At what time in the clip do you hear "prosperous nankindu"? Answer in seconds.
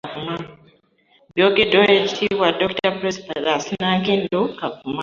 2.99-4.39